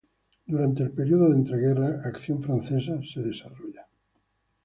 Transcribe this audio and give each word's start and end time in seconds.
Durante 0.47 0.81
el 0.81 0.89
período 0.89 1.29
de 1.29 1.35
entreguerras, 1.35 2.03
"Acción 2.07 2.41
francesa" 2.41 2.93
se 3.13 3.19
desarrolla. 3.21 3.85